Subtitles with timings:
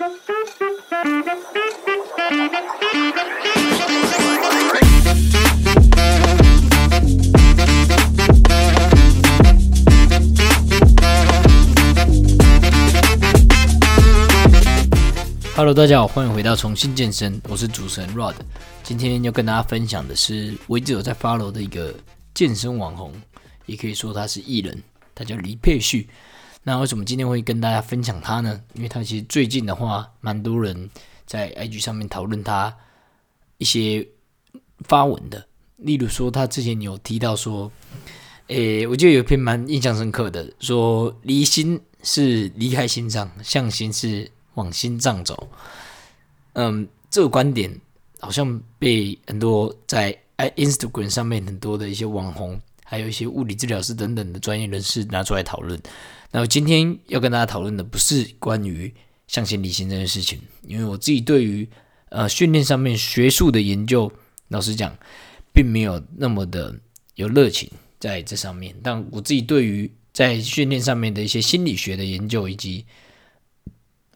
[0.00, 0.16] Hello，
[15.74, 18.36] 大家好，欢迎回到重新健身，我是主持人 Rod。
[18.82, 21.94] 今天要跟大家分享的是我一直有在发罗的一个
[22.32, 23.12] 健身网红，
[23.66, 24.82] 也可以说他是艺人，
[25.14, 26.08] 他叫李佩旭。
[26.62, 28.60] 那为什么今天会跟大家分享他呢？
[28.74, 30.90] 因为他其实最近的话，蛮多人
[31.26, 32.74] 在 IG 上面讨论他
[33.58, 34.06] 一些
[34.80, 37.70] 发文的，例如说他之前有提到说，
[38.48, 45.48] 诶，我记得有一篇蛮印象深刻的，说离心是离开心脏，向心是往心脏走。
[46.54, 47.80] 嗯，这个观点。
[48.22, 55.80] 好像被很多在 Instagram 上面很多的一些网红，还有一些物理治疗师等等的专业人士拿出来讨论。
[56.32, 58.92] 那我今天要跟大家讨论的不是关于
[59.28, 61.68] 向心理性这件事情，因为我自己对于
[62.08, 64.10] 呃训练上面学术的研究，
[64.48, 64.92] 老实讲，
[65.52, 66.74] 并没有那么的
[67.14, 68.74] 有热情在这上面。
[68.82, 72.84] 但我自己对于在训练上面的一些心理学的研究，以及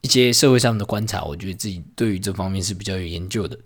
[0.00, 3.56] 一些社会上的观察，我觉得自己对于这方面是比较有研究的。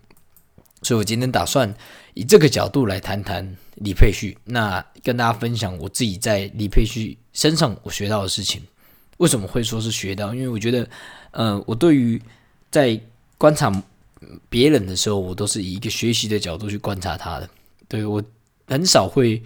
[0.83, 1.75] 所以我今天打算
[2.15, 8.63] 以这个角度来谈谈李佩旭，那跟大家分享我自己在李佩旭身上我学到的事情。
[9.19, 10.33] 为什么会说是学到？
[10.33, 10.89] 因为我觉得，
[11.33, 12.21] 呃，我对于
[12.71, 13.01] 在
[13.37, 13.83] 观察
[14.49, 17.51] 别人的时候，我都是以一个学习的角度去观察他的。
[17.89, 18.23] 对我
[18.67, 19.43] 很少会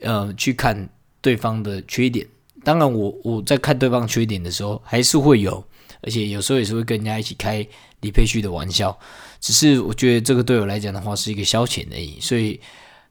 [0.00, 0.88] 呃去看
[1.20, 2.24] 对方的缺点。
[2.62, 5.64] 当然，我我在看对方缺点的时候，还是会有，
[6.02, 7.66] 而且有时候也是会跟人家一起开
[8.00, 8.98] 李佩旭的玩笑。
[9.40, 12.60] 只是我觉得这个对我来讲的话是一个消遣而已，所以，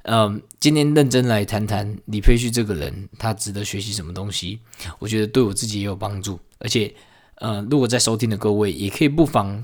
[0.04, 4.60] 嗯，今天认真来谈谈李佩旭这个人，他值得学习什么东西？
[5.00, 6.94] 我觉得对我自己也有帮助，而且，
[7.36, 9.64] 呃，如果在收听的各位也可以不妨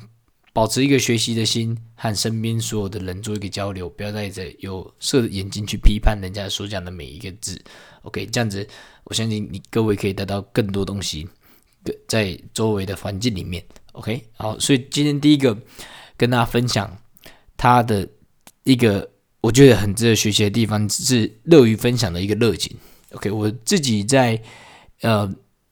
[0.54, 7.62] 保持一个学习的心，和身边所有的人做一个交流，不要带着有色的眼睛去批判人家所讲的每一个字。
[8.04, 8.66] OK，这样子，
[9.04, 11.28] 我相信你各位可以得到更多东西，
[12.08, 13.62] 在周围的环境里面。
[13.94, 15.58] OK，好，所以今天第一个。
[16.16, 16.96] 跟大家分享
[17.58, 18.08] 他的
[18.66, 19.10] 一个
[19.42, 22.78] 我觉得很值得学习的地方，是乐于分享的一个热情。
[23.14, 24.40] OK，我自己在
[25.02, 25.30] 呃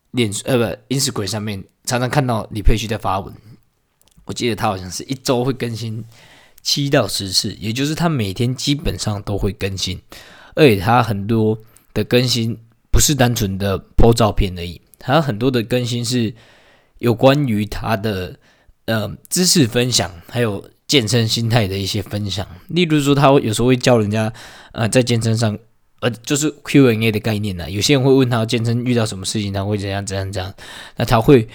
[0.09, 3.33] 脸呃不 Instagram 上面常常看到李佩旭在发文，
[4.25, 6.03] 我记得他好像是一周会更新
[6.63, 10.01] 七到十次，也就是他每天基本上都会更新，
[10.55, 11.57] 而且他很多
[11.93, 12.57] 的更新
[12.91, 16.33] 不是单纯的 po 照片而已，他很多的更新是
[17.01, 18.37] 有关于他的。
[18.85, 24.33] 呃，知识分享还有健身心态的一些分享，例如说，他有时候会教人家，
[24.73, 25.57] 呃，在健身上，
[26.01, 27.69] 呃，就是 Q&A 的概念呢。
[27.69, 30.53] 有些人会问他健身遇到什么事情，他会怎样怎样怎样，
[30.97, 31.47] 那他会，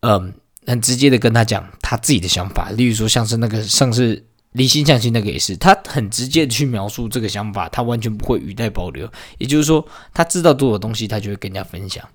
[0.00, 0.34] 嗯，
[0.66, 2.70] 很直接的跟他讲他自己的想法。
[2.72, 9.10] 例如说，像是那个上次离心向心那个也是，他很直接的去描述这个想法，他完全不会语带保留。
[9.38, 12.06] 也就是说，他知道多少东西，他就会跟人家分享。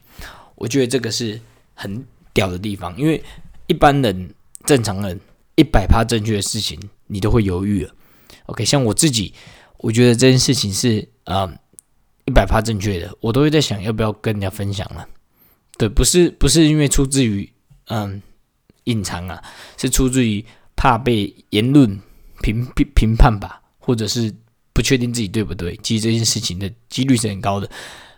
[0.55, 1.39] 我觉得这个是
[1.73, 2.05] 很
[2.37, 3.23] 屌的地方，因为
[3.65, 4.29] 一般人。
[4.65, 5.17] 正常人
[5.55, 7.95] 一百趴正确的事情，你都会犹豫了。
[8.47, 9.33] OK，像我自己，
[9.77, 11.49] 我觉得这件事情是啊
[12.25, 15.07] 一百趴正确的，我都会在想要不要跟人家分享了。
[15.77, 17.49] 对，不是不是因为出自于
[17.85, 18.21] 嗯
[18.85, 19.41] 隐藏啊，
[19.77, 20.43] 是出自于
[20.75, 21.97] 怕被言论
[22.41, 24.33] 评评判吧，或者是
[24.73, 25.79] 不确定自己对不对。
[25.81, 27.69] 其实这件事情的几率是很高的。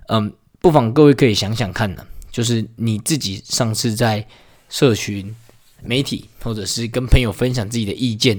[0.07, 4.27] 嗯，不妨各位可以想想看呢，就是你自己上次在
[4.69, 5.35] 社群。
[5.81, 8.37] 媒体或者是跟朋友分享自己的意见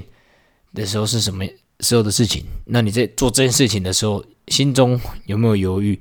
[0.75, 1.43] 的时候是什么
[1.79, 2.43] 时候的事情？
[2.65, 5.99] 那你在做这件事情的时候，心中有没有犹豫？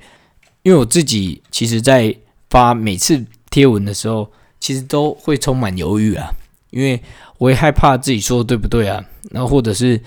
[0.65, 2.15] 因为我自己其实，在
[2.51, 4.31] 发每次贴文的时候，
[4.61, 6.29] 其实都会充满犹豫啊，
[6.69, 7.03] 因为
[7.39, 9.99] 我也害怕自己说的对不对啊，然后或者是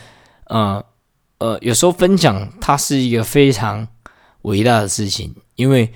[0.46, 0.86] 呃
[1.40, 3.88] 呃，有时候分享它是一个非常
[4.44, 5.92] 伟大的事情，因为。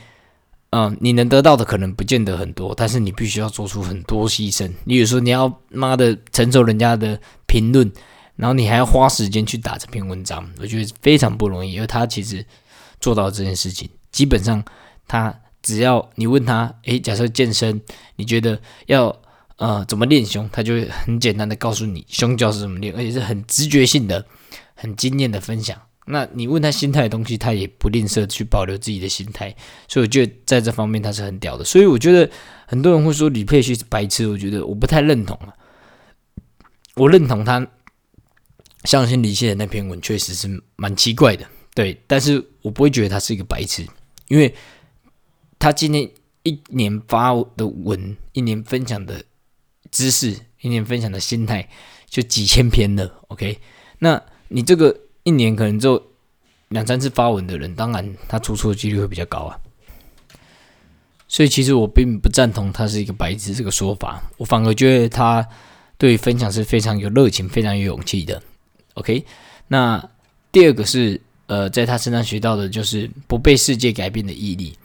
[0.72, 4.70] 嗯，你能得到的可能不见得很多，但是你必须要做出很多牺牲。
[4.84, 7.90] 你如说你要妈的承受人家的评论，
[8.36, 11.72] 然后你还要花时间去打这篇文章，我觉得非常不容易。
[11.72, 12.46] 因为他其实
[13.00, 14.62] 做到这件事情，基本上
[15.08, 17.82] 他只要你问他，诶，假设健身，
[18.18, 19.16] 你觉得要
[19.56, 24.26] 呃怎么练胸，他就会很简单的告诉你胸教是怎么练，而且是很直觉性的、
[24.76, 25.82] 很经验的分享。
[26.08, 29.56] 那你问他心态的东西，他也不吝啬去保留自己的心态，
[29.88, 31.64] 所以我觉得在这方面他是很屌的。
[31.64, 32.30] 所以我觉得
[32.66, 35.54] 很多人会说李佩旭是白痴，我觉得我不太认同啊。
[36.96, 37.68] 我认同他
[38.86, 41.46] 相信李现的那篇文确实是蛮奇怪的，
[41.76, 43.86] 对，但是我不会觉得他是一个白痴，
[44.30, 44.56] 因为
[45.60, 46.10] 他今天
[46.44, 49.24] 一年发的文，一年分享的
[49.92, 51.70] 知识一年分享的心态
[52.08, 53.20] 就几千篇了。
[53.28, 53.60] OK，
[54.00, 56.02] 那你这个一年可能就
[56.70, 59.60] 两三次发文的人，当然他出错的几率会比较高啊。
[61.28, 65.46] 所以其实我并不赞同他是一个白痴这个说法，我反而觉得他
[65.98, 68.42] 对分享是非常有热情、非常有勇气的。
[68.94, 69.26] OK，
[69.68, 70.02] 那
[70.50, 74.78] 第二个是呃，在他身上学到的就是不被世界改变的毅力。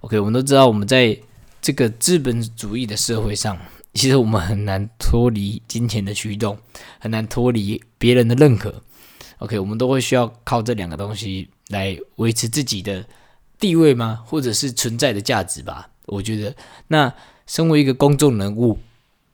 [0.00, 1.14] OK，我们都知道我们在
[1.60, 3.58] 这个资本主义的社会上，
[3.92, 6.56] 其实我们很难脱离金钱的驱动，
[6.98, 8.82] 很难脱离别人的认可。
[9.42, 13.04] OK，我们都会需要靠这两个东西来维持自己的。
[13.58, 14.24] 地位吗？
[14.26, 15.88] 或者是存在的价值吧？
[16.06, 16.52] 我觉得，
[16.88, 17.14] 那
[17.46, 18.76] 身为一个公众人物，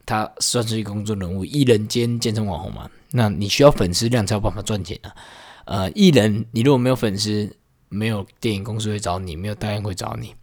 [0.04, 2.90] 他算是一个公众人物，艺人兼健身网红嘛。
[3.12, 5.16] 那你需要粉丝量才有办法赚钱啊。
[5.64, 7.56] 呃，艺人你如果没有粉丝，
[7.88, 10.34] 没有电影公司会找你，没有代言会找你。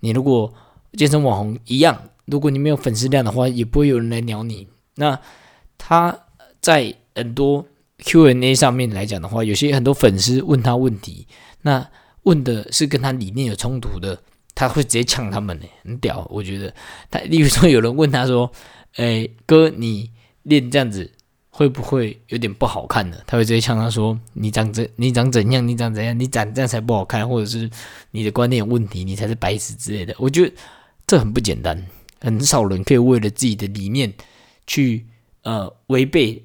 [0.00, 0.50] 你如果
[0.94, 4.66] 健身网红一样，如果你没有粉丝量的话，也不会有人来鸟你。
[4.94, 5.20] 那
[5.76, 6.18] 他
[6.62, 7.66] 在很多
[8.04, 11.26] Q&A 上面来讲的话，有些很多粉丝问他问题，
[11.62, 11.88] 那。
[12.26, 14.20] 问的是跟他理念有冲突的，
[14.52, 16.26] 他会直接呛他们呢，很屌。
[16.28, 16.74] 我觉得
[17.08, 18.50] 他，例如说有人问他说
[18.98, 20.10] ：“哎，哥，你
[20.42, 21.08] 练这样子
[21.50, 25.68] 会不会有点不好看呢？”他会直接呛他说：“你长怎，你长怎样？
[25.68, 26.18] 你长怎样？
[26.18, 27.70] 你长这样才不好看，或者是
[28.10, 30.52] 你的观念有问题，你才是白痴之类的。”我觉得
[31.06, 31.80] 这很不简单，
[32.20, 34.12] 很少人可以为了自己的理念
[34.66, 35.06] 去
[35.42, 36.42] 呃违背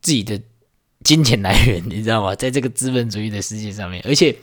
[0.00, 0.40] 自己的
[1.04, 2.34] 金钱来源， 你知道吗？
[2.34, 4.36] 在这个资本主义的世界上面，而且。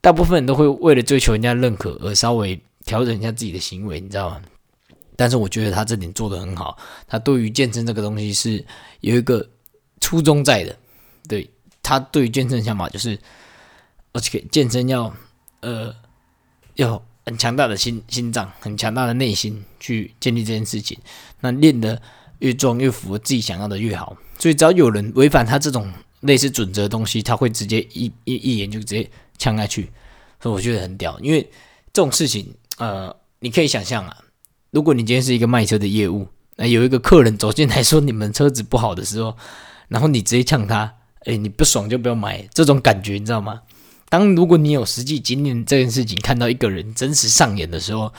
[0.00, 4.42] 大部分人都会为了追求人家认可而稍微调整一下自己的行为，你知道吗？
[5.16, 6.76] 但是我觉得他这点做的很好，
[7.08, 8.62] 他对于健身这个东西是
[9.00, 9.48] 有一个
[10.02, 10.76] 初衷在的。
[11.26, 11.50] 对
[11.82, 13.18] 他对于健身想法就是，
[14.12, 15.10] 而且健身要
[15.60, 15.90] 呃
[16.74, 20.98] 要很强大的心心脏，很强大的内心去建立这件事情。
[21.40, 22.02] 那练的
[22.38, 24.16] 越重越符合自己想要的越好。
[24.38, 29.10] 所以只要有人违反他这种类似准则的东西，他会直接一一一眼就直接。
[29.36, 29.90] 呛下去，
[30.40, 31.18] 所以我觉得很屌。
[31.18, 31.42] 因为
[31.92, 34.16] 这种事情，呃，你可以想象啊，
[34.70, 39.36] 如果你今天是一个卖车的业务，那有一个客人走进来说你们车子不好的时候，
[39.88, 40.94] 然后你直接呛他，
[41.24, 43.60] 哎，你不爽就不要买，这种感觉你知道吗？
[44.08, 48.12] 当如果你有实际经验这件事情，看到一个人真实上演的时候，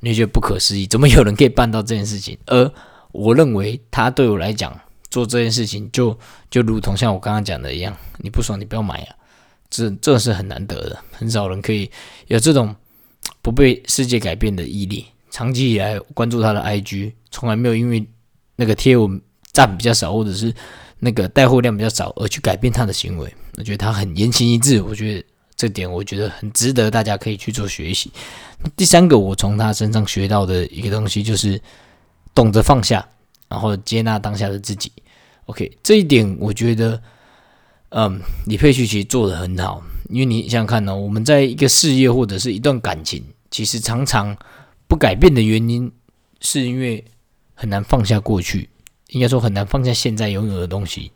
[0.00, 2.38] 你觉得不可思议，怎么有人可以办到这件事情？
[2.46, 2.72] 而
[3.12, 4.78] 我认为他对我来讲
[5.10, 6.18] 做这件事情，就
[6.50, 9.14] 就如同像我刚刚讲的一样，你不爽你不要买啊。
[9.70, 11.90] 这这是很难得的，很少人可以
[12.26, 12.74] 有这种
[13.40, 15.06] 不被世界改变的毅力。
[15.30, 18.06] 长期以来关注他的 IG，从来没有因为
[18.54, 19.18] 那个贴文
[19.52, 20.54] 赞比较少，或者是
[20.98, 23.34] 那个带货量比较少而去改变他的行为。
[23.56, 25.24] 我觉得他很言行一致，我觉得
[25.56, 28.12] 这点我觉得很值得大家可以去做学习。
[28.76, 31.58] 第三个，我从他身上学到的一个东西就是
[32.34, 33.08] 懂得放下，
[33.48, 34.92] 然后接纳当下的自己。
[35.46, 37.02] OK，这一点我觉得。
[37.94, 44.34] 嗯，李佩旭其实做的很好，因为你想想看呢，我们在一个事业或者是一段感情，其实常常
[44.88, 45.92] 不改变的原因，
[46.40, 47.04] 是因为
[47.52, 48.70] 很难放下过去，
[49.08, 51.12] 应该说很难放下现在拥有的东西。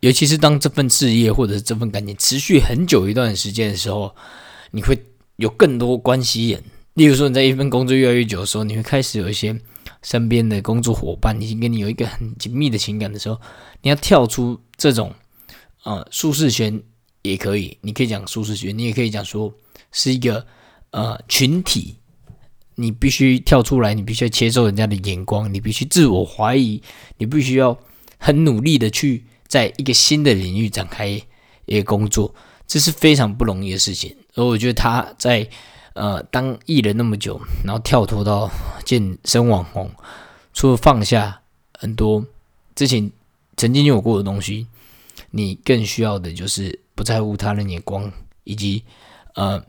[0.00, 4.16] 尤其是当这份事业或者是这份感情持续很久一段时间的时候，
[4.70, 4.98] 你会
[5.36, 6.64] 有更多关系人。
[6.94, 9.58] 例如说，你在一份工作越来越久的时候，你会开始有一些
[10.02, 13.40] 身边的工作伙伴已经跟你有一个很紧密的情感的时候，
[13.82, 14.60] 你要跳出。
[14.78, 15.14] 这种
[15.84, 16.82] 呃舒适圈
[17.22, 19.54] 也可以，你可以讲舒适圈，你也可以讲说
[19.92, 20.44] 是一个
[20.90, 21.98] 呃群体，
[22.74, 26.82] 你必须跳出来，你必须要接受人家的眼光，你必须自我怀疑，
[27.16, 27.78] 你必须要
[28.18, 31.06] 很努力的去在一个新的领域展开
[31.66, 32.34] 一个工作，
[32.66, 34.16] 这是非常不容易的事情。
[34.34, 35.48] 而我觉得他在
[35.94, 38.50] 呃当艺人那么久，然后跳脱到
[38.84, 39.90] 健身网红，
[40.52, 41.40] 除了放下
[41.78, 42.24] 很多
[42.74, 43.10] 之前。
[43.54, 44.66] 曾经有过的东西，
[45.30, 48.10] 你更需要的就是不在乎他人眼光，
[48.44, 48.82] 以及
[49.34, 49.62] 呃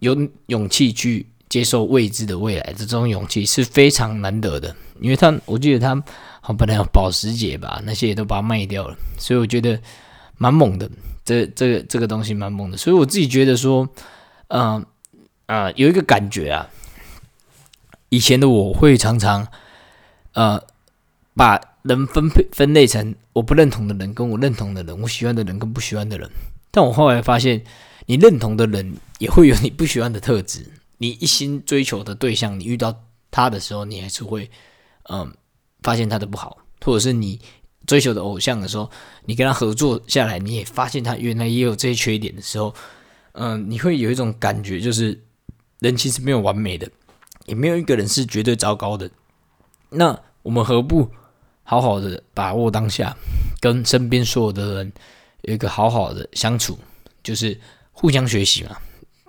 [0.00, 0.14] 有
[0.46, 4.76] 勇气去接受未知的未来这种勇气是非常难得的。
[5.00, 6.00] 因为他，我记得他
[6.42, 9.80] 好本来有保时捷吧，那些也都把它卖掉了，所以我觉得
[10.36, 10.88] 蛮猛的。
[11.24, 12.76] 这、这个、这个东西蛮猛的。
[12.76, 13.88] 所以我自己觉得说，
[14.48, 14.84] 嗯
[15.52, 16.68] 啊，有一个感觉啊，
[18.08, 19.46] 以前的我会常常
[20.32, 20.62] 呃
[21.34, 21.60] 把。
[21.82, 26.30] 人分配分类成我不认同的人跟我认同的人，我喜欢的人跟不喜欢的人。
[26.70, 27.60] 但我后来发现，
[28.06, 30.64] 你认同的人也会有你不喜欢的特质。
[30.98, 32.94] 你一心追求的对象，你遇到
[33.32, 34.48] 他的时候，你还是会
[35.10, 35.34] 嗯
[35.82, 37.40] 发现他的不好，或者是你
[37.84, 38.88] 追求的偶像的时候，
[39.24, 42.72] 你跟他合作下来，你也发现他原来也有这些缺点的时候，
[43.32, 45.20] 嗯，你会有一种感觉，就是
[45.82, 46.88] 人其实没有完美的，
[47.46, 49.10] 也没有一个人是绝对糟糕的。
[49.90, 51.10] 那我们何不
[51.64, 53.16] 好好的把握当下，
[53.60, 54.92] 跟身边所有的人
[55.42, 56.78] 有一个好好的相处，
[57.22, 57.60] 就是
[57.90, 58.76] 互相学习嘛。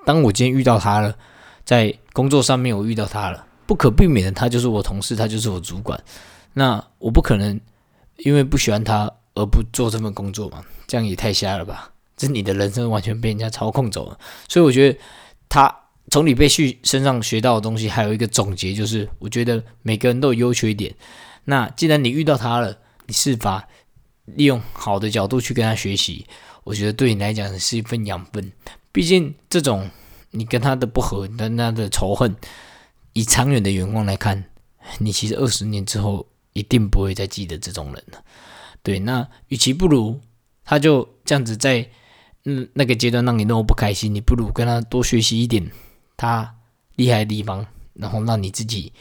[0.05, 1.17] 当我今天遇到他了，
[1.65, 6.01] 在工作上面我遇到他了，不可避免的，他就是我同事，他就是我主管。
[6.53, 7.59] 那我不可能
[8.17, 10.63] 因为不喜欢他而不做这份工作嘛？
[10.85, 11.91] 这样也太瞎了吧！
[12.15, 14.19] 这你的人生完全被人家操控走了。
[14.47, 14.99] 所以我觉得
[15.49, 15.75] 他
[16.13, 20.93] 从李贝旭身上学到的东西，还有一个总结就是：我觉得每个人都有优缺点。
[21.45, 22.77] 那既然你遇到他了，
[23.07, 23.67] 你是法
[24.25, 26.27] 利用好的角度去跟他学习，
[26.65, 28.51] 我觉得对你来讲是一份养分。
[28.91, 29.89] 毕竟这种
[30.29, 32.35] 你跟他的不和、跟他的仇恨，
[33.13, 34.43] 以长远的眼光来看，
[34.99, 36.27] 你其实二十年之后。
[36.55, 38.23] 一定不会再记得这种人了。
[38.83, 40.19] 对，那与其不如
[40.63, 41.89] 他就这样子在
[42.45, 45.71] 嗯那个阶段让你那么不开心，你不如跟他多学习一点
[46.23, 46.55] 他
[46.95, 48.93] 厉害的地方，然后让你自己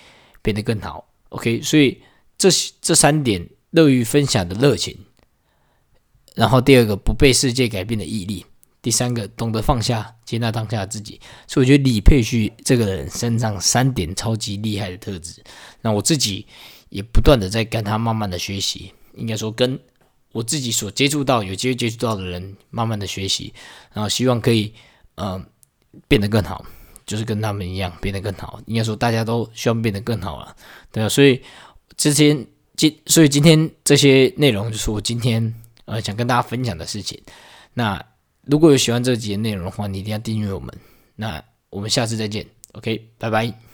[0.42, 1.06] 变得更好。
[1.28, 2.02] OK，所以
[2.36, 2.48] 这
[2.80, 4.98] 这三点乐于分享的热情，
[6.34, 8.44] 然后第二个不被世界改变的毅力，
[8.82, 11.20] 第三个懂得放下接纳当下自己。
[11.46, 15.42] 所以我觉得李佩旭这个人身上三点超级厉害的特质，
[15.80, 16.46] 那我自己。
[16.92, 19.80] 也不断的在跟他慢慢的学习，应该说跟
[20.32, 23.50] 我自己所接触到、有机会接触到的人慢慢的学习，
[23.94, 24.74] 然后希望可以
[25.14, 25.42] 呃
[26.06, 26.62] 变得更好，
[27.06, 28.60] 就是跟他们一样变得更好。
[28.66, 30.56] 应该说大家都希望变得更好了，
[30.90, 31.08] 对啊。
[31.08, 31.40] 所以
[31.96, 35.54] 之前今所以今天这些内容就是我今天
[35.84, 37.20] 呃想跟大家分享的事情。
[37.74, 38.02] 那
[38.42, 40.72] 如果有喜欢这几节内容的话，你一定要订阅我们。
[41.14, 43.71] 那我们下次再见，OK，拜拜。